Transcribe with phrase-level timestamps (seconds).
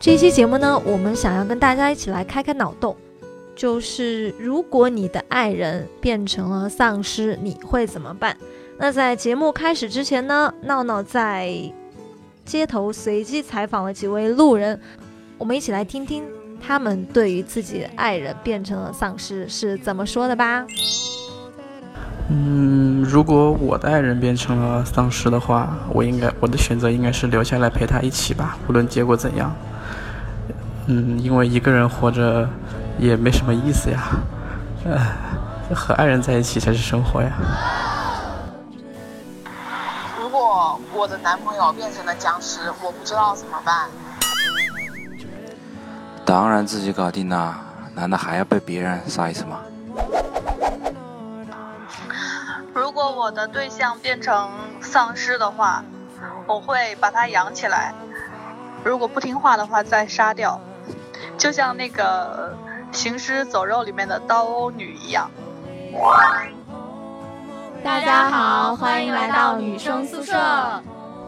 [0.00, 2.96] 这期节目呢，我们想要跟大家一起来开开脑洞，
[3.56, 8.36] 就是如果你的爱人变成了丧尸，你会怎么办？
[8.78, 11.52] 那在节目开始之前呢，闹闹在
[12.44, 14.80] 街头随机采访了几位路人，
[15.36, 16.22] 我们一起来听听
[16.64, 20.64] 他们对于自己的爱人变成了丧尸是怎么说的吧。
[22.30, 29.52] 嗯，如果我的爱人变成了丧尸的话，我应该我的选择应该是留下来陪他一起吧，无论结果怎样。
[30.90, 32.48] 嗯，因为一个人活着
[32.98, 34.08] 也没什么意思呀，
[34.86, 37.30] 呃，和爱人在一起才是生活呀。
[40.18, 43.90] 如果我的男朋友变成了僵尸，我不知道怎么办。
[46.24, 47.60] 当然自己搞定啦，
[47.94, 49.58] 难道还要被别人杀一次吗？
[52.72, 54.48] 如果我的对象变成
[54.80, 55.84] 丧尸的话，
[56.46, 57.92] 我会把他养起来，
[58.82, 60.58] 如果不听话的话再杀掉。
[61.38, 62.52] 就像那个
[62.96, 65.30] 《行尸走肉》里面的刀欧女一样。
[67.84, 70.36] 大家好，欢迎来到女生宿舍。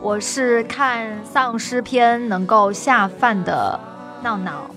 [0.03, 3.79] 我是看丧尸片能够下饭的
[4.21, 4.69] 闹闹。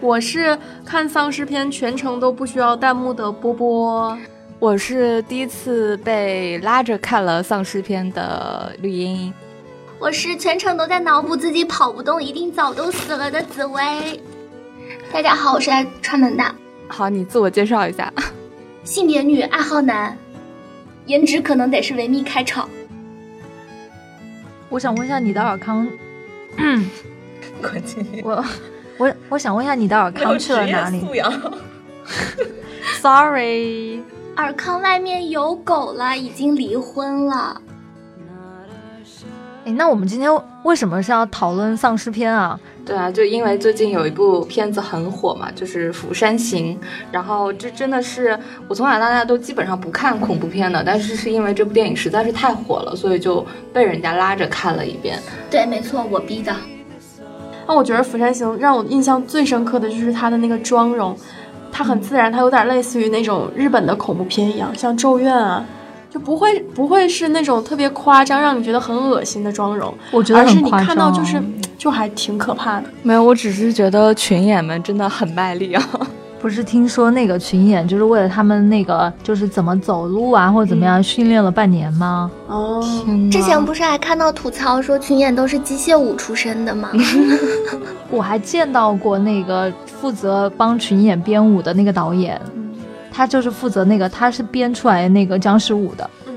[0.00, 4.16] 我是看丧尸片全程都不需要弹幕的波波。
[4.58, 9.32] 我是第一次被拉着看了丧尸片的绿茵。
[9.98, 14.22] 我是全程都在脑补自己跑不动，一定早都死了的紫薇。
[15.12, 16.44] 大家好，我是来串门的。
[16.88, 18.12] 好，你自我介绍一下。
[18.84, 20.16] 性别女，爱好男，
[21.06, 22.68] 颜值可能得是维密开场。
[24.68, 25.88] 我想问一下你的尔康，
[28.22, 28.44] 我
[28.98, 31.04] 我我想问一下你的尔康去了哪里？
[33.00, 34.02] Sorry，
[34.36, 37.60] 尔康外面有狗了，已经离婚了。
[39.68, 40.30] 哎，那我们今天
[40.62, 42.58] 为什么是要讨论丧尸片啊？
[42.86, 46.74] 对啊，就因为最近有一部片子很火嘛，就是《釜山行》，
[47.12, 55.18] 然后这真的是我从小到大都基本上不看恐怖片的，但是是因为这部电影实在是太火了，所以就被人家拉着看了一遍。
[55.50, 56.50] 对，没错，我逼的。
[57.66, 61.14] 那我觉得《釜山行》让我印象最深刻的就是它的那个妆容，
[61.70, 65.62] 它很自然，它有点类似于那种日本的恐怖片一样，像《咒怨》啊。
[66.10, 71.42] 就不会不会是那种特别夸张，让你觉得很恶心的妆容，我觉得而是你看到就是
[71.76, 72.88] 就还挺可怕的。
[73.02, 75.82] 没有，我只是觉得群演们真的很卖力啊。
[76.40, 82.30] 不是听说那个群演就是为了他们那个就是怎么走路啊或者怎么样训练了半年吗？
[82.46, 82.80] 哦，
[83.28, 86.90] 之前不是还看到吐槽说群演都是机械舞出身的吗？
[88.08, 92.40] 我还见到过那个负责帮群演编舞的那个导演。
[93.18, 96.34] 他就是负责那个，他是编出来那个僵尸舞的，嗯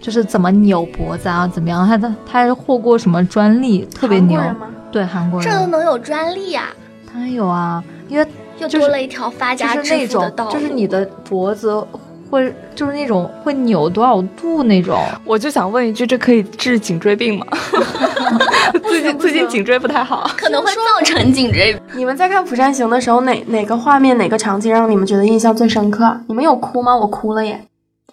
[0.00, 1.86] 就是怎么扭脖子啊，怎么样？
[1.86, 4.40] 他他他还获过什么专利，特别牛。
[4.90, 5.50] 对，韩国人。
[5.50, 6.68] 这都能有专利啊？
[7.12, 8.26] 当然有啊，因为
[8.58, 10.52] 又多了一条发家致富的道路。
[10.52, 11.86] 就是你的脖子
[12.30, 14.98] 会，就是那种会扭多少度那种。
[15.26, 17.46] 我就想问一句，这可以治颈椎病吗？
[18.88, 21.76] 最近最近颈椎不太好， 可能会造成颈椎。
[21.94, 26.20] 你们在看《釜山行》的时候，哪哪个画面、哪个场景让你们觉得印象最深刻？
[26.28, 26.96] 你们有哭吗？
[26.96, 27.60] 我哭了耶！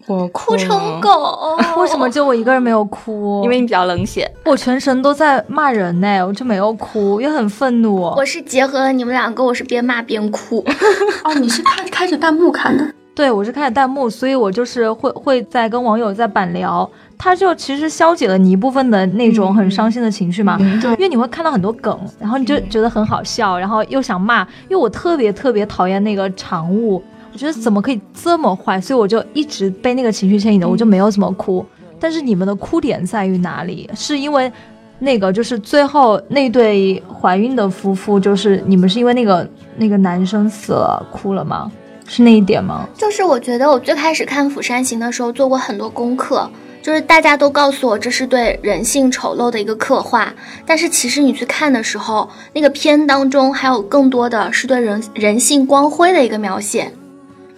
[0.08, 1.56] 我哭成狗。
[1.78, 3.42] 为什么就我一个人没有哭？
[3.44, 4.30] 因为你比较冷血。
[4.46, 8.02] 我全程都在骂人呢，我就没有哭，也很愤怒。
[8.18, 10.66] 我是结合了你们两个，我是边骂边哭。
[11.24, 12.84] 哦，你是开开着弹幕看的？
[13.14, 16.90] 对，我是看着弹幕，所以我就是会会在跟网友在板聊。
[17.18, 31.64] 他就其实消解了你一部分的那种很伤心的情绪嘛，对，因为你会看到很多梗，然后你就觉得很好笑，然后又想骂，因为我特别特别讨厌那个常务，我觉得怎么可以这么坏，所以我就一直被那个情绪牵引的，我就没有怎么哭。
[32.00, 33.88] 但是你们的哭点在于哪里？
[33.94, 34.52] 是因为
[34.98, 41.72] 那个就是最后那对怀孕的夫妇，就是你们是因为那个那个男生死了哭了吗？
[42.12, 42.86] 是那一点吗？
[42.94, 46.52] 就是我觉得我最开始看《釜山行》的时候做过很多功课。
[46.82, 50.34] 就是大家都告诉我这是对人性丑陋的一个刻画，
[50.66, 56.92] 但是其实你去看的时候，那个片当中还有更多的是对人人性光辉的一个描写。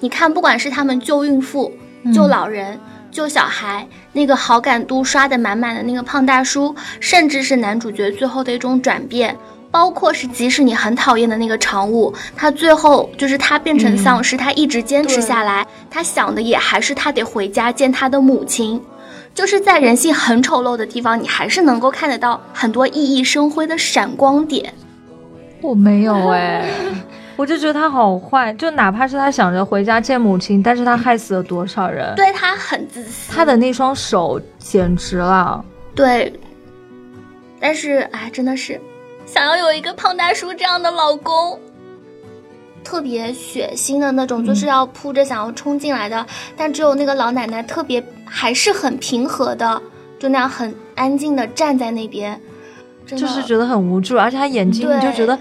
[0.01, 1.71] 你看，不管是他们救孕妇、
[2.13, 2.77] 救老人、
[3.09, 9.35] 救小孩，那个好感度刷的满满的那个胖大叔，甚至是男主角最后的一种转变，
[9.73, 18.79] 包括是即使你很讨厌的那个常务，他最后就是他变成丧尸，他一直坚持下来，他想的也还是他得回家见他的母亲。
[19.33, 24.71] 就是在人性很丑陋的地方，你还是能够看得到很多熠熠生辉的闪光点。
[25.59, 26.69] 我没有哎，
[27.35, 32.13] 我就觉得他好坏，就哪怕是他想着回家见母亲，但是他害死了多少人？
[32.15, 35.65] 对他很自私，他的那双手简直了。
[35.95, 36.31] 对，
[37.59, 38.79] 但是哎，真的是
[39.33, 41.59] 想要有一个胖大叔这样的老公。
[42.83, 46.23] 特别血腥的那种，就是要扑着想要冲进来的，
[46.55, 49.81] 但只有那个老奶奶特别还是很平和的，
[50.19, 52.39] 就那样很安静的站在那边，
[53.07, 55.39] 就是觉得很无助，而且她眼睛你就觉得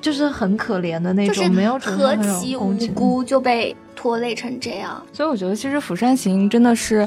[0.00, 5.04] 就是很可怜的那种，没有何其无辜就被拖累成这样。
[5.12, 7.06] 所以我觉得其实《釜山行》真的是。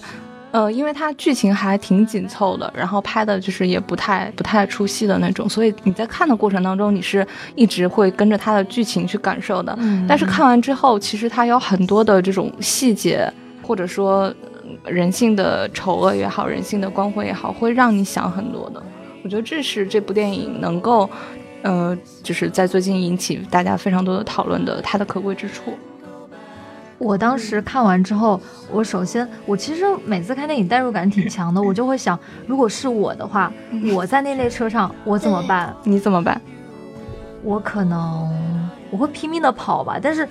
[0.52, 7.26] 呃，因为它剧情还挺紧凑的，然后拍的就是也不太不太出戏的那种，所以你在看的过程当中，你是
[7.56, 9.76] 一直会跟着它的剧情去感受的。
[9.80, 10.06] 嗯。
[10.08, 13.32] 但是看完之后，其实它有很多的这种细节，
[13.62, 14.34] 或者说
[14.86, 18.82] 人性的丑恶也好，人性的光辉也好，会让你想很多的。
[19.24, 21.08] 我觉得这是这部电影能够，
[21.62, 25.74] 呃，就是在最近引起大家非常多的讨论的它的可贵之处。
[27.00, 33.52] 我当时看完之后，我首先，我其实每次看电影代入感挺强的，我就会想，如果是我的话，
[33.96, 35.74] 我在那列车上，我怎么办？
[35.84, 36.40] 你怎么办？
[37.42, 38.30] 我可能
[38.92, 40.28] 我会拼命的跑吧，但是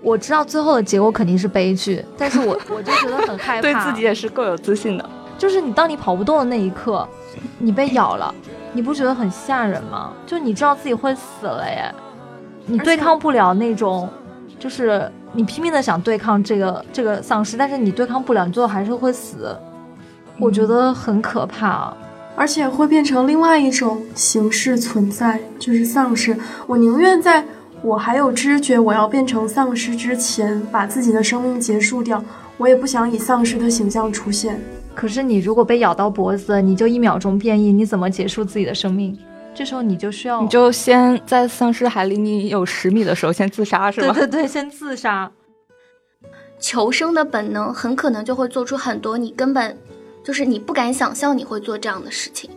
[0.00, 3.62] 我知道最后的结果肯定是悲剧，但是我 我就觉得很害怕。
[3.62, 7.06] 对自己也是够有自信的，就是你当你跑不动的那一刻，
[7.58, 8.32] 你被咬了，
[8.72, 10.12] 你不觉得很吓人吗？
[10.24, 11.92] 就你知道自己会死了耶，
[12.66, 14.08] 你对抗不了那种，
[14.60, 15.10] 就是。
[15.32, 19.56] 你拼命的想对抗这个这个丧尸，但是你对抗不了，你最后还是会死。
[20.38, 21.92] 我觉得很可怕，
[22.36, 26.36] 而且会变成另外一种形式存在，就是丧尸。
[26.66, 27.44] 我宁愿在
[27.82, 32.22] 我还有知觉我要变成丧尸之前，把自己的生命结束掉，
[32.56, 34.60] 我也不想以丧尸的形象出现。
[34.94, 39.16] 可是你如果被咬到脖子，你就一秒钟变异，你怎么结束自己的生命？
[39.58, 44.14] 这时候你就需要，你就先在丧尸海离你有十米的时候先自杀，是吗？
[44.14, 45.32] 对 对对，先自杀。
[46.60, 49.76] 求生的本能很可能就会做出很多你根本
[50.22, 52.48] 就是你不敢想象你会做这样的事情。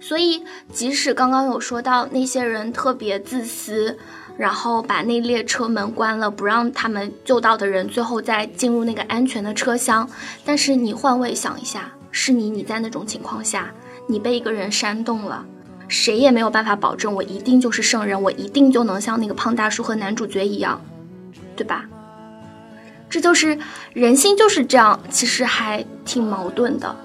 [0.00, 0.42] 所以，
[0.72, 3.98] 即使刚刚有说到那些人特别自私，
[4.38, 10.08] 然后把那列车门关了，不让他们救到的人最后再进入那个安全的车厢，
[10.42, 13.70] 但是你换位想一下，是你你在那种情况下，
[14.06, 15.44] 你被一个人煽动了。
[15.88, 20.80] 谁也没有办法保证我一定就是圣人，我一定就能像那个胖大叔和男主角一样，
[21.54, 21.84] 对吧？
[23.10, 23.58] 这就是
[23.92, 26.96] 人心就是这样，其实还挺矛盾的。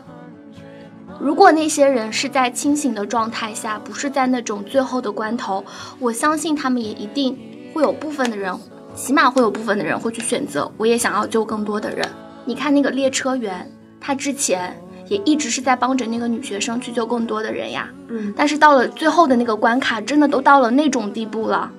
[1.19, 5.63] 如果那些人是在清醒的状态下，不是在那种最后的关头，
[5.99, 7.37] 我相信他们也一定
[7.73, 8.57] 会有部分的人，
[8.95, 12.07] 起码会有部分的人会去选择，我也想要救更多的人。
[12.45, 14.81] 你看那个列车员，他之前。
[15.09, 21.69] 也一直是在帮着那个女学生去救更多的人呀，嗯，但是到了最后的那个关卡，真的都到了那种地步了，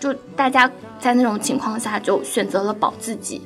[0.00, 3.42] 就大家在那种情况下就选择了保自己。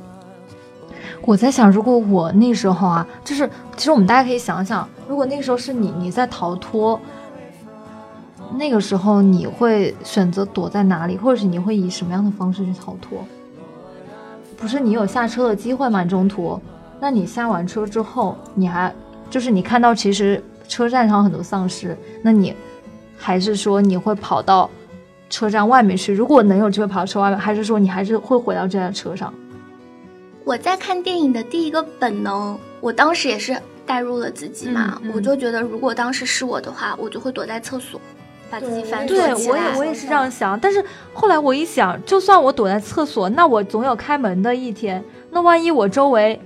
[1.25, 7.01] 我在想，如果我那时候啊，就是其实我们大家可以想想，如果那个时候是你，你在逃脱，
[8.59, 13.25] 那个时候你会选择躲在哪里，或者是你会以什么样的方式去逃脱？
[14.57, 16.05] 不是你有下车的机会吗？
[16.05, 16.61] 中途？
[17.03, 18.95] 那你下完车之后，你还
[19.29, 22.55] 就是你看到其实车站上很多丧尸，那你
[23.19, 24.71] 还是说你会跑到
[25.29, 26.15] 车站外面去？
[26.15, 29.35] 如果能有机会跑到车外面，还是说你还是会回到这辆车上？
[30.45, 38.01] 我在看电影的第一个本能，我当时也是代入了自己嘛，我就觉得如果当时是我的话，我就会躲在厕所，
[38.49, 39.35] 把自己反锁起来。
[39.35, 46.41] 对，我也我也是这样想，但是后来我一想，就算我躲在厕所，那我总有开门的一天，那万一我周围。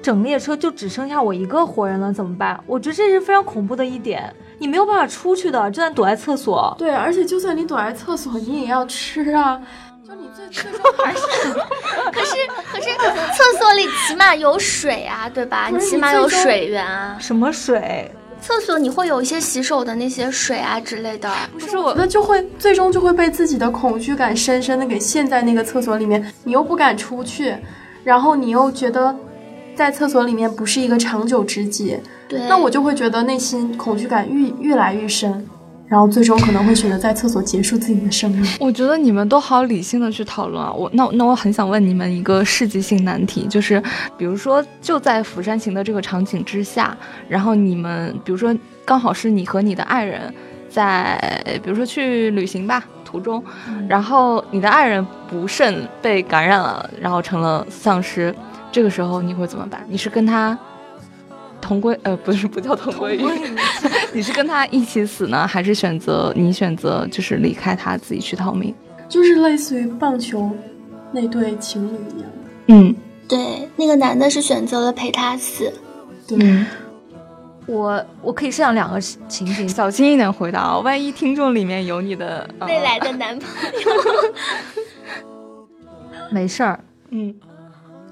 [0.00, 2.58] 整列车就只剩下我一个活人了，怎么办？
[2.66, 6.74] 我觉得这是非常恐怖的一点，你没有办法出去的，就算躲在厕所。
[6.78, 9.60] 对，而且就算你躲在厕所，你也要吃啊。
[10.06, 11.20] 就你最最终还是，
[12.10, 12.36] 可是
[12.72, 12.88] 可是
[13.36, 15.68] 厕所里起码有水啊，对吧？
[15.70, 17.18] 你起码有水源啊。
[17.20, 18.10] 什么水？
[18.40, 21.30] 厕所你会有一些洗手的那些水啊之类的。
[21.52, 27.54] 不是我，那就会最终就会被自己的恐惧感深深的给陷在那个厕所里面，你又不敢出去，
[28.04, 29.14] 然后你又觉得。
[29.78, 35.46] 在厕所里面不是一个长久之计，对，那我就会觉得内心恐惧感越越来越深，
[35.86, 38.44] 然后最终可能会选择在厕所结束自己的生命。
[38.58, 43.80] 我觉得你们都好理性的去讨论啊，我那那我很想问你们一个世纪性难题，就是
[44.16, 46.96] 比如说就在釜山行的这个场景之下，
[47.28, 48.52] 然后你们比如说
[48.84, 50.34] 刚好是你和你的爱人
[50.68, 51.16] 在，
[51.62, 53.40] 比如说去旅行吧途中，
[53.88, 58.34] 然后你的爱人不慎被感染了，然后成了丧尸。
[58.70, 59.84] 这个时候你会怎么办？
[59.88, 60.56] 你是跟他
[61.60, 63.18] 同归呃，不是不叫同归于。
[63.18, 63.56] 尽，
[64.12, 68.74] 你是跟他一起死呢，还是选择你选择就是离开他自己去逃命？
[69.08, 70.50] 就是类似于棒球
[71.12, 72.30] 那对情侣一样。
[72.66, 72.94] 嗯，
[73.26, 75.72] 对，那个男的是选择了陪他死。
[76.26, 76.64] 对，
[77.66, 83.48] 我我可以设想两个情景，小心一点回答啊，万一听众里面有你的、呃、未来的男朋
[83.80, 83.90] 友，
[86.30, 87.34] 没事儿，嗯，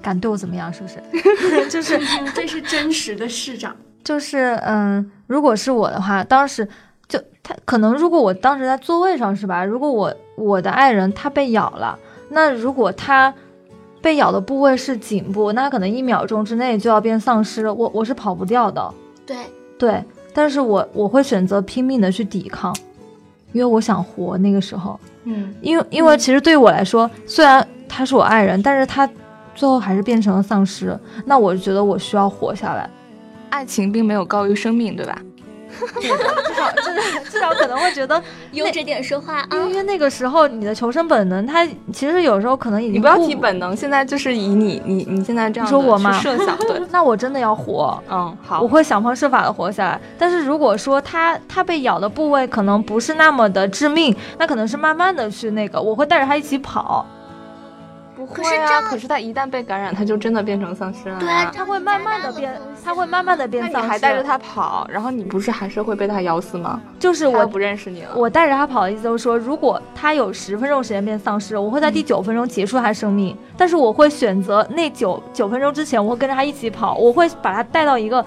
[0.01, 0.71] 敢对我怎么样？
[0.73, 0.95] 是不是？
[1.69, 1.99] 就是
[2.33, 3.75] 这是真实的市长。
[4.03, 6.67] 就是嗯，如果是我的话，当时
[7.07, 9.65] 就他可能，如果我当时在座位上是吧？
[9.65, 11.97] 如果我我的爱人他被咬了，
[12.29, 13.33] 那如果他
[14.01, 18.93] 被咬的部位是颈部，那可能一秒钟之内就要变丧尸，我我是跑不掉的。
[19.25, 19.35] 对，
[19.77, 22.73] 对，但是我我会选择拼命的去抵抗，
[23.51, 24.37] 因为我想活。
[24.37, 29.09] 那个时候，嗯，因为因为其实对于我来说，虽然他是我爱人，但是他
[29.57, 32.89] 最后还是变成了丧尸，那我就觉得我需要活下来。
[33.49, 35.19] 爱情并没有高于生命，对吧？
[36.01, 38.21] 至少至少至少可能会觉得
[38.51, 39.83] 悠着点说话啊因为。
[39.83, 49.99] 那个时候你的求生本能，它其实有时候可能已经你不要提本能，现在就是以你你你现在这样你说我吗设想，对， 那我真的要活，嗯，好，我会想方设法的活下来。
[50.17, 57.05] 但是如果说它它被咬的部位可能不是那么的致命，那可能是慢慢的去那个，我会带着它一起跑，
[58.27, 61.17] 不可是这样可是他一旦被感染，他就真的变成丧尸了。
[61.19, 62.53] 对啊，它会慢慢的变，
[62.83, 63.87] 它会慢慢的变丧尸。
[63.87, 66.81] 还带着，它跑，然后你不是还是会被它咬死吗？
[66.99, 68.09] 就是我不认识你了。
[68.15, 78.23] 我带着它跑的意思就是说，如果它有十分钟时间变丧尸，我会在第九分钟结束它生命，但是我会选择那九九分钟之前，我会跟着它一起跑，我会把它带到一个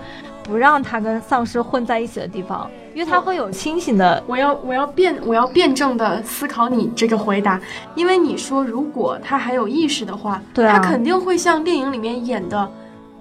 [0.51, 4.21] 不让他跟丧尸混在一起的地方，因为他会有清醒的。
[4.27, 7.61] 我要我要辩我要辩证的思考你这个回答，
[7.95, 10.77] 因为你说如果他还有意识的话，对啊。
[10.77, 12.69] 他肯定会像电影里面演的，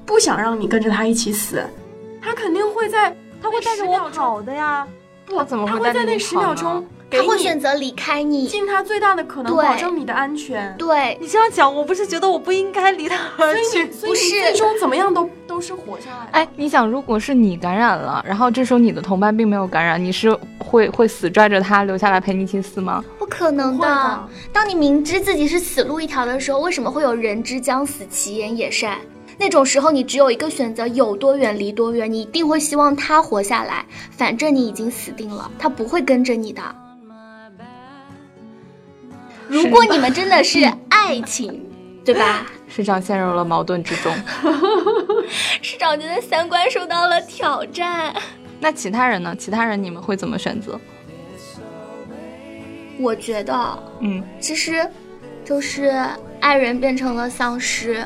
[0.08, 1.64] 不想让你跟着他一起死，
[2.20, 4.88] 他肯定会在他会带着我跑的呀，
[5.28, 8.48] 不，他怎么会在那十秒钟给他会选择离开你。
[8.48, 10.76] 尽他最大的可能保证你的安全。
[10.78, 16.32] 对，你这样讲，我不是觉得我不应该离他而去所以你，所以你不是最终怎么样都都是活下来的。
[16.32, 23.04] 哎，你想，如果是你感染了，然后这时候你的同伴并没有感染，你是会会死拽着他留下来陪你一起死吗？
[23.18, 28.98] 不可能的当你明知自己是死路一条的时候，为什么会有人之将死，其言也善？
[29.38, 32.12] 那种时候，你只有一个选择，有多远离多远。
[32.12, 36.62] 你一定会希望他活下来，反正你已经死定了，他不会跟着你的。
[39.50, 41.66] 如果你们真的是爱情，
[42.06, 42.46] 对吧？
[42.70, 44.14] 市长陷入了矛盾之中。
[45.62, 48.14] 市长觉得三观受到了挑战。
[48.60, 49.36] 那其他人呢？
[49.38, 50.80] 其他人你们会怎么选择？
[53.00, 54.88] 我觉得，嗯，其实
[55.44, 55.92] 就是
[56.42, 58.04] 爱人变成了丧尸，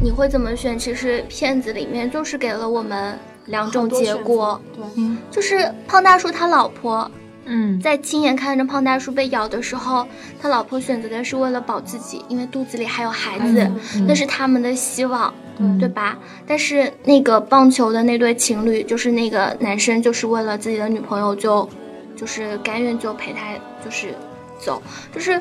[0.00, 0.78] 你会怎么选？
[0.78, 7.10] 其实片子里面就是给了我们两种结果，对，嗯，就是胖大叔他老婆
[7.46, 10.06] 嗯，在亲眼看着胖大叔被咬的时候，
[10.42, 13.70] 他老婆选择的是为了保自己，因为肚子里还有孩子，
[14.06, 16.18] 那是他们的希望，嗯对吧？
[16.46, 21.68] 但是那个棒球的那对情侣，就是那个男生就是为了自己的女朋友就，
[22.16, 24.12] 就是甘愿就陪他就是
[24.58, 24.82] 走，
[25.14, 25.40] 就是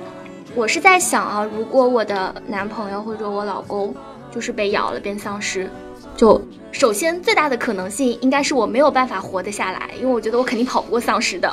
[0.53, 3.93] 我是在想啊，如果我的男朋友或者我老公
[4.31, 5.67] 就是被咬了变丧尸，
[6.15, 6.39] 就
[6.71, 11.51] 首先最大的可能性应该是我没有办法活得下来，因为我觉得我肯定跑不过丧尸的。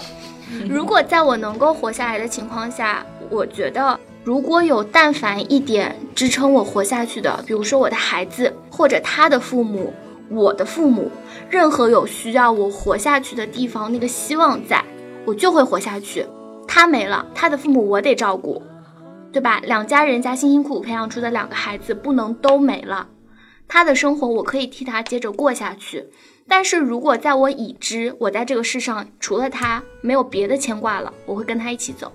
[0.68, 9.92] 如果在我能够活下来的情况下，我觉得如果有但凡一点支撑我活下去的，比如说我的孩子或者他的父母，
[10.28, 11.11] 我的父母，
[11.50, 14.85] 任何有需要我活下去的地方，那个希望在，
[15.25, 16.26] 我就会活下去。
[16.68, 18.62] 他没了，他的父母我得照顾，
[19.32, 19.61] 对吧？
[19.64, 23.09] 两家人家辛辛苦苦培养出的两个孩子不能都没了，
[23.68, 26.06] 他的生活我可以替他接着过下去。
[26.49, 32.12] 但是如果在我已知我在这个世上除了他没有别的牵挂了，我会跟他一起走。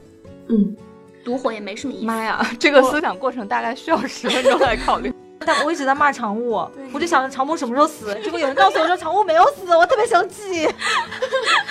[0.48, 0.76] 嗯，
[1.24, 2.06] 独活也没什么意思。
[2.06, 5.14] 妈呀， 这个思想过程大概需要十分钟来考虑。
[5.46, 10.68] 但我一直在骂常务，我就想着常务什么时候死，结果有人告诉我说常务没有死，我特别生气。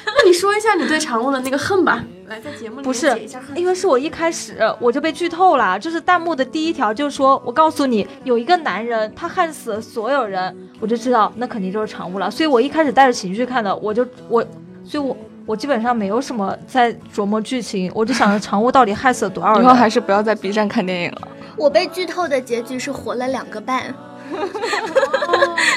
[0.06, 3.16] 那你说一下你对常务的那个恨吧，来在节目里不是。
[3.54, 14.44] 因为是我一开始我就被剧透了，就是弹幕的第一条就说，我告诉你有一个男人他害死了所有人，我就知道那肯定就是常务了，所以我一开始带着情绪看的，我就我，
[14.84, 15.16] 所以我
[15.46, 19.62] 我基本上没有什么在琢磨剧情，我就想着常务到底害死了多少人。
[19.62, 21.28] 以后还是不要在 B 站看电影了。
[21.56, 23.94] 我被剧透的结局是活了两个半。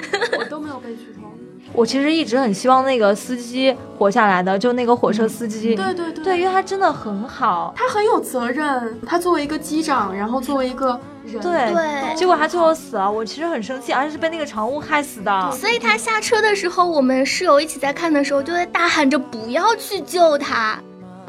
[0.79, 1.27] 哦我都没有被剧透。
[1.73, 5.75] 我其实一直很希望那个司机活下来的，就那个火车司机。
[5.75, 7.71] 对对对对，因为他真的很好。
[7.75, 15.51] 他很有责任，他作为一个机长，然后作为一个人，对对结果他最后死了，我其实很生气，而且是被那个常务害死的。
[15.51, 20.79] 所以他下车的时候，我们室友一起在看的时候，就在大喊着不要去救他。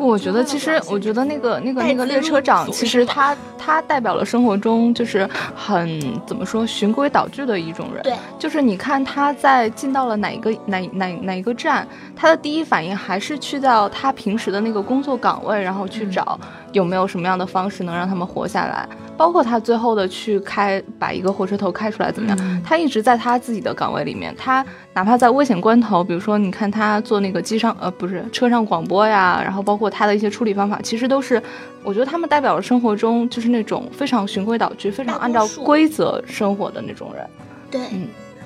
[0.01, 8.03] 不，我觉得其实，我觉得那个那个那个列车长，其实他他代表了生活中就是很怎么说循规蹈矩的一种人。
[8.03, 16.41] 对，就是你看他在进到了哪一个哪哪哪一个站，他的第一反应还是去到他平时的那个工作岗位，然后去找
[16.73, 18.89] 有没有什么样的方式能让他们活下来。
[19.17, 22.63] 包括他最后的去开把一个火车头开出来怎么样？
[22.65, 31.43] 他一直在他自己的岗位里面，他哪怕在危险关头，比如说你看他做那个机上呃不是车上广播呀，然后包括他的一些处理方法，其实都是
[31.83, 37.27] 我觉得他们代表了生活中就是那种非常循规蹈矩、非常按照规则生活的那种人。
[37.71, 37.81] 对，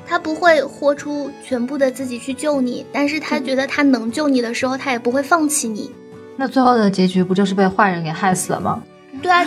[0.04, 5.88] 他不会豁出全部的自己去救你，但是他觉得他能救你的时候，他也不会放弃你。
[6.36, 8.82] 那最后的结局不就是被坏人给害死了吗？
[9.22, 9.44] 对啊，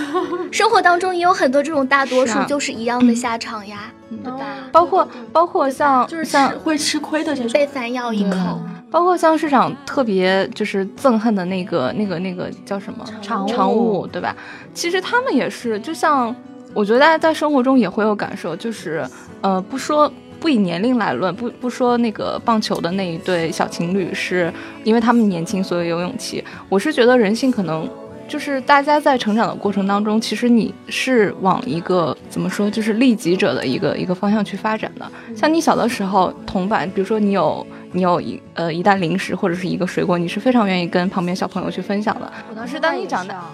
[0.52, 3.92] 生活当中也有很多这种大多数就是一样的下场呀，
[4.24, 4.40] 对吧？
[4.72, 8.60] 包括包括像就是像会吃亏的这种，被反咬一口。
[8.90, 14.34] 包括像市场特别就是憎恨的那个那个那个叫什么常常务，对吧？
[14.74, 16.34] 其实他们也是，就像
[16.74, 19.06] 我觉得大家在生活中也会有感受，就是
[19.42, 24.52] 呃，不说不以年龄来论，不不说那个棒球的那一对小情侣是
[24.84, 27.90] 因为他们年轻所以有勇气，我是觉得人性可能。
[28.30, 35.10] 就是大家在成长的过程当中，其实你是往一个怎么说，就是利己者的一个一个方向去发展的。
[35.34, 42.30] 像你小的时候，同伴，比如说你有你有一呃一袋零食或者是一个水果，你是非常愿意跟旁边小朋友去分享的。
[42.54, 43.46] 可是当你长大，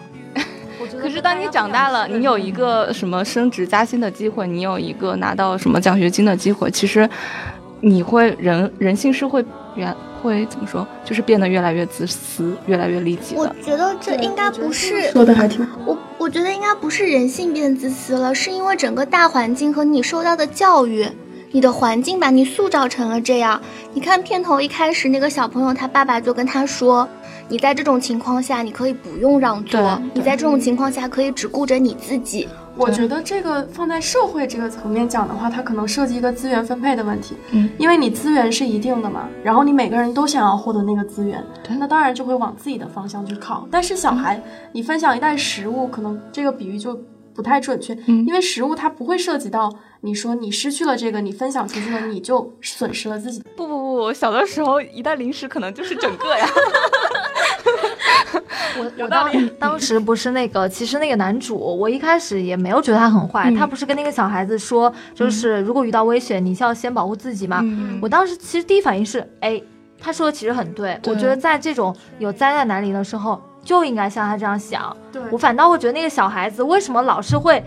[1.02, 7.10] 可是当你长大了，你有一个什么升职加薪的机会，你有一个拿到什么奖学金的机会，其实
[7.82, 9.44] 你会人人性是会
[9.76, 9.96] 原。
[10.24, 10.88] 会怎么说？
[11.04, 13.36] 就是变得越来越自私，越来越利己。
[13.36, 21.06] 我觉得这应该不是说的还挺我我觉得应该不是人性变自私了，是因为整个大环境和你受到的教育，
[21.52, 23.62] 你的环境把你塑造成了这样。
[23.94, 27.06] 你看片头一开始那个小朋友，他爸爸就跟他说
[27.50, 37.36] ：“你在这种情况下，你可以不用让座，你在这种情况下可以只顾着你自己。”我觉得这个放在社会这个层面讲的话，它可能涉及一个资源分配的问题。
[37.52, 41.44] 嗯，因为你资源是一定的嘛，然后你每个人都想要获得那个资源，
[41.80, 43.68] 那当然就会往自己的方向去靠。
[43.70, 47.00] 但是小孩，你分享一袋食物，可能这个比喻就
[47.36, 53.44] 不太准确，因为食物它不会涉及到你说你失去了这个，你分享出去了，你就损失了自己。
[53.56, 56.48] 不不不，小的时候一袋零食可能就是整个呀。
[58.80, 63.54] 我我当当时不是那个，其实那个男主，我一开始也没有觉得他很坏。
[63.56, 67.64] 他不是跟那个小孩子说，就是如果遇到危险，你需要先保护自己吗？
[68.02, 69.62] 我当时其实第一反应是，哎，
[70.00, 71.00] 他说的其实很对。
[71.06, 74.96] 我觉得在这种有灾难来临的时候，就应该像他这样想。
[75.30, 77.64] 我反倒会觉得那个小孩子为什么老是会，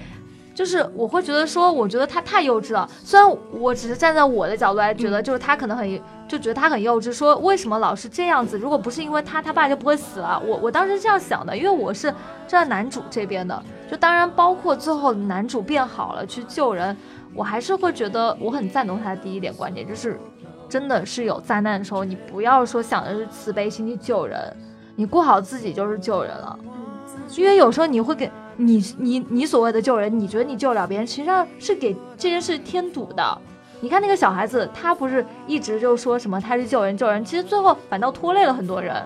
[0.56, 2.88] 就是我会觉得说，我觉得他太幼稚了。
[3.04, 6.00] 虽然我只是站在我的角度来觉得，就是他可能很。
[6.28, 8.58] 就觉得他很幼稚，说为什么老是这样子？
[8.58, 10.42] 如果不是因为他，他爸就不会死了。
[10.44, 12.10] 我我当时这样想的，因为我是
[12.48, 13.62] 站在男主这边的。
[13.88, 16.96] 就当然包括最后男主变好了去救人，
[17.32, 20.18] 我还是会觉得我很赞同他的第一点观点，就是
[20.68, 24.56] 真的是有灾难的时候，你不要说想的是慈悲心去救人，
[24.96, 26.58] 你过好自己就是救人了。
[27.36, 33.38] 因为有时候你会给你你你所谓的救人，你觉得你救了别人，实际上是给这件事添堵的。
[33.80, 39.02] 你看那个小孩子，他不是一直就说什么他是救人救人，其实最后反倒拖累了很多人，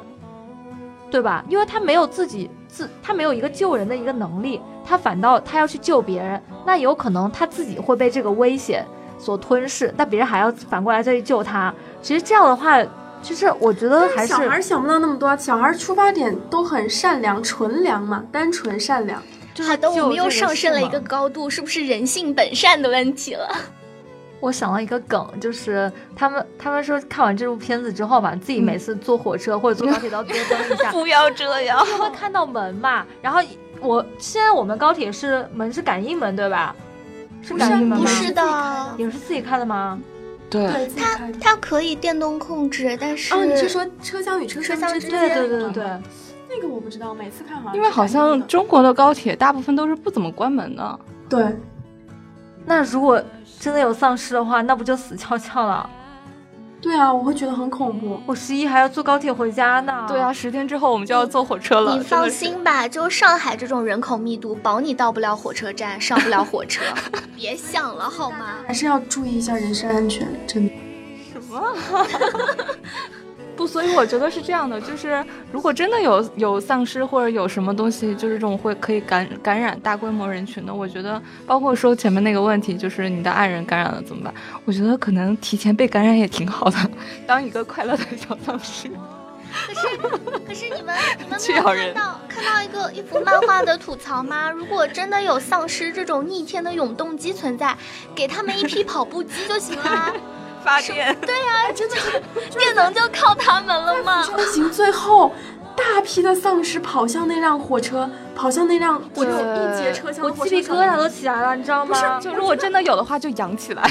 [1.10, 1.44] 对吧？
[1.48, 8.86] 因为他没有自己自，他没有一个救人的一个能力，他反倒他要去救别人，那有可能他自己会被这个危险
[9.18, 11.74] 所吞噬，但别人还要反过来再去救他。
[12.00, 12.80] 其实这样的话，
[13.20, 19.20] 其实我觉得还是小孩想不到那么多，小孩出发点都很善良、纯良嘛，单纯善良。
[19.58, 23.48] 好的，我们又上升了一个高度，是不是人性本善的问题了？
[24.40, 30.90] 我想到一个梗，就是他们他们说看完这部片子之后吧，自己每次坐火车或者坐高铁都要多登一下。
[30.90, 33.06] 不要这样，会看到门嘛。
[33.20, 33.40] 然后
[33.80, 36.74] 我现在我们高铁是门是感应门对吧？
[37.42, 38.04] 是感应门吗？
[38.04, 39.98] 不是的，也是自己开的吗？
[40.48, 45.10] 对，它它可以电动控制，但是哦，你是说车厢与车厢之间？
[45.10, 45.84] 对对对对对，
[46.50, 51.00] 那个我不知道，每次看好像因为好像中国的高铁大部分都是不怎么关门的。
[51.28, 51.56] 对，
[52.66, 53.22] 那如果。
[53.58, 55.86] 真的有丧尸的话，那不就死翘翘了？
[56.80, 58.18] 对啊，我会觉得很恐怖。
[58.24, 60.06] 我十一还要坐高铁回家呢。
[60.08, 61.94] 对啊，十天之后我们就要坐火车了。
[61.94, 66.82] 你放心吧，就上海这种人口密度，保你到不了火车站，上不了火车。
[67.36, 68.56] 别想了好吗？
[68.66, 70.72] 还是要注意一下人身安全，真的。
[71.30, 71.74] 什么？
[73.60, 84.32] 不，所以我觉得是这样的，就是如果真的有有丧尸或者有什么东西，就是这种会可以感感染大规模人群的，我觉得包括说前面那个问题，就是你的爱人感染了怎么办？
[84.64, 86.78] 我觉得可能提前被感染也挺好的，
[87.26, 88.88] 当一个快乐的小丧尸。
[89.66, 89.80] 可是
[90.46, 94.50] 可是你们 你们去没有看到看到一个一幅漫画的吐槽吗？
[94.50, 97.76] 如果真的有丧尸这种逆天的永动机存在，
[98.14, 100.14] 给他们一批跑步机就行了。
[100.64, 101.16] 发电。
[101.20, 101.96] 对呀、真的
[102.58, 104.22] 电能就靠他们了吗？
[104.22, 105.32] 山行最后，
[105.76, 112.20] 大批的丧尸跑向那辆火车，跑向那辆只有一节车厢我的火车鸡皮疙瘩都起来了，你知道吗？
[112.20, 113.82] 是就如果真的有的话，就扬起来。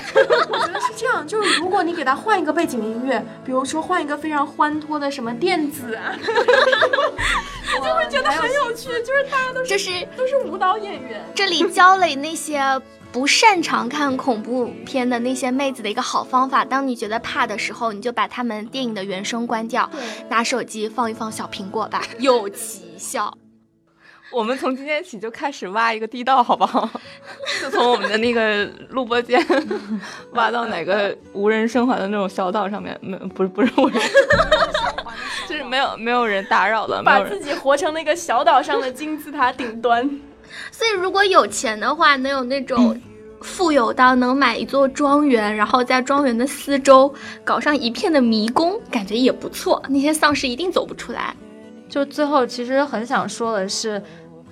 [0.49, 11.23] 我觉得是这样，就是如果你给他换一个背景音乐，比如说换一个非常欢脱的什么电子啊，你就会觉得很有趣，就是大家都是这是都是舞蹈演员。
[11.34, 12.60] 这里教了那些
[13.11, 16.63] 不擅长看恐怖片的那些妹子的一个好方法。
[16.63, 19.89] 当你觉得怕的时候，你就把他们电影的原声关掉，
[20.29, 23.35] 拿手机放一放小苹果吧，有奇效。
[24.31, 26.87] 我们从今天起就开始挖一个地道，好不好？
[27.59, 29.43] 就从我们的那个录播间
[30.33, 33.99] 挖到哪个无人生还的那种小岛上面，没不是不是无人，
[35.49, 40.07] 就是没有没有人打扰的，把自己活成那个小岛上的金字塔顶端。
[40.71, 42.99] 所以如果有钱的话，能有那种。
[43.41, 47.09] 富有到能买一座庄园，然后在庄园的四周
[47.41, 49.81] 搞上一片的迷宫，感觉也不错。
[49.88, 51.33] 那些丧尸一定走不出来。
[51.88, 54.03] 就最后其实很想说的是，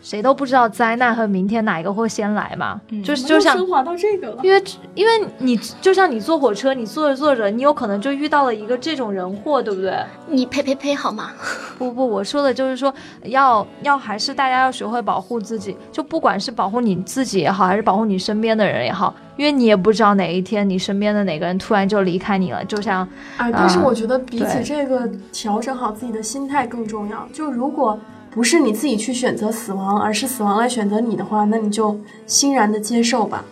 [0.07, 2.79] 谁都不知道灾难和明天哪一个会先来嘛。
[3.03, 4.63] 就是就像升华到这个了，因为
[4.95, 9.93] 因为你就像你坐火车，你坐着坐着，你有可能就遇到了一个这种人祸，对不对？
[10.29, 11.31] 你呸呸呸，好吗？
[11.77, 12.93] 不不，我说的就是说，
[13.23, 27.27] 要要还是大家要学会保护自己，就不管是保护你自己也好，还是保护你身边的人也好，因为你也不知道哪一天你身边的哪个人突然就离开你了，就像哎，但是我觉得比起这个，调整好自己的心态更重要。
[27.33, 27.99] 就如果
[28.31, 33.43] 不是你自己去选择死亡，而是死亡来选择你的话，那你就欣然的接受吧。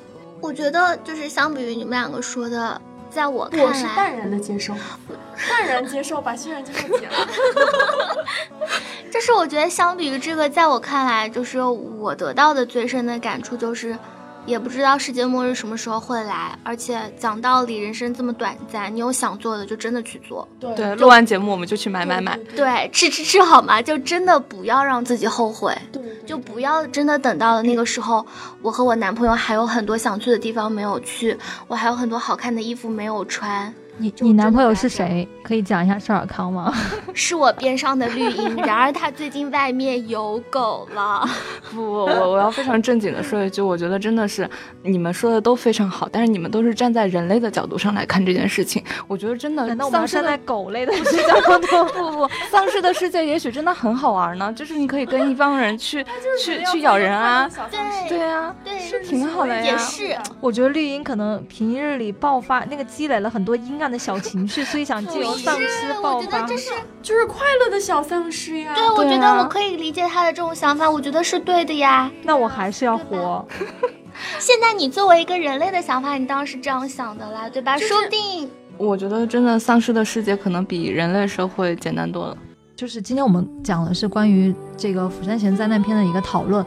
[0.42, 4.74] 我觉得就是相比于你们两个说的，在我看来我是来，淡然的接受，
[5.50, 7.14] 淡然接受，把欣然接受解了。
[9.10, 13.98] 这是我觉得相比于这个，在我看来，就是我得到的最深的感触就是，
[14.46, 22.38] 也不知道世界末日什么时候会来，而且讲道理，人生这么短暂，你有想做的就真的去做，对对，录完节目我们就去买买买。
[22.56, 23.82] 对，吃吃吃好吗？
[23.82, 28.26] 就真的不要让自己后悔，对，就不要真的等到了那个时候，
[28.62, 35.28] 我和我男朋友还有很多想去的地方没有去，我还有很多好看的衣服没有穿，你你男朋友是谁？
[35.42, 36.74] 可以讲一下少尔康吗？
[37.14, 41.26] 是我边上的绿茵，然而他最近外面有狗了。
[41.74, 44.50] 不，不我我要非常正经的说一句，我觉得真的是
[44.84, 48.84] 你们说的都非常好，但是你们都是站在人类的角度上来看这件事情。
[49.08, 56.04] 我觉得真的，难道我们要丧尸的站在狗类的视角 上多不不，丧尸的世界也许真的很好玩呢，就是你可以跟一帮人去
[56.44, 59.62] 去去咬人啊，对对啊，对，是挺好的呀。
[59.62, 60.18] 也是。
[60.42, 66.48] 我觉得绿茵可能平日里爆发那个积累了很多阴暗的小情绪，所以想借由丧尸，爆发我觉得。
[66.48, 66.72] 这是
[67.02, 68.74] 就是快乐的小丧尸呀。
[68.76, 72.12] 对，我觉得我可以理解他的这种想法，我觉得是对的呀。
[72.24, 73.46] 那我还是要活。
[74.40, 77.78] 现在你作为一个人类的想法，你当然是这样想的啦，对吧？
[77.78, 82.38] 说不定我觉得真的丧尸的世界可能比人类社会简单多了。
[82.76, 86.66] 就是今天我们讲的是关于这个《釜山行》灾难片的一个讨论。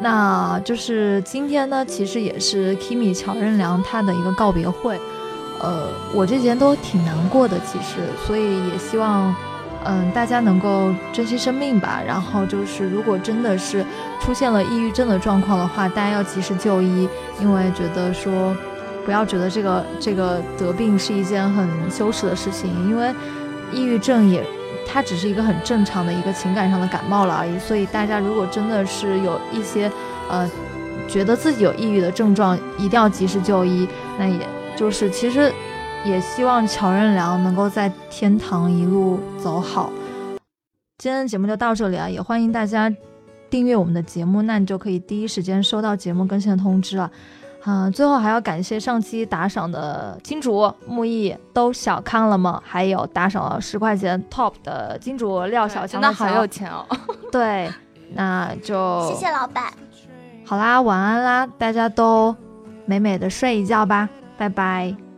[0.00, 4.98] 那就是今天呢，其实也是 Kimi 乔任梁他的一个告别会。
[5.60, 9.34] 呃，我这几天都挺难过的，其实，所以也希望，
[9.84, 12.00] 嗯，大家能够珍惜生命吧。
[12.06, 13.84] 然后就是，如果真的是
[14.20, 17.08] 出现了抑郁症的状况的话，大家要及时就医，
[17.40, 18.56] 因为觉得说，
[19.04, 23.14] 不要觉得这个这个得病是一件很羞耻的事情，因为
[23.72, 24.44] 抑郁症也。
[24.92, 29.88] 它只是一个很正常的一个情感上的感冒了而已，所以大家如果真的是有一些，
[30.28, 30.50] 呃，
[31.06, 33.88] 觉得自己有抑郁的症状，一定要及时就医。
[34.18, 34.40] 那也
[34.80, 35.52] 就是其实
[36.06, 39.92] 也希望乔任梁能够在天堂一路走好。
[40.96, 42.90] 今天的节目就到这里啊，也欢迎大家
[43.50, 47.10] 订阅我们的节目，那你就可以第一时间收到节目更新的通知了。
[47.66, 52.62] 嗯、最后还要感谢上期打赏的金主木易都小康了吗？
[52.64, 56.86] 还有打赏了十块钱 top 的金主廖小强真的好有钱哦。
[57.30, 57.70] 对，
[58.14, 59.64] 那就谢谢老板。
[60.46, 62.34] 好啦，晚安啦，大家都
[62.86, 64.08] 美美的睡一觉吧，
[64.40, 65.09] 拜拜。